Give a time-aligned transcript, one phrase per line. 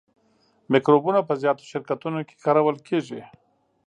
[0.71, 3.21] مکروبونه په زیاتو شرکتونو کې کارول کیږي.